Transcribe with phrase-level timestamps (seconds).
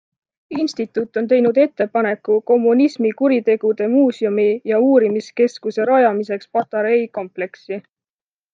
[0.59, 7.83] Instituut on teinud ettepaneku kommunismikuritegude muuseumi ja uurimiskeskuse rajamiseks Patarei kompleksi.